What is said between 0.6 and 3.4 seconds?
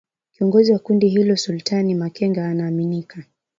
wa kundi hilo Sultani Makenga anaaminika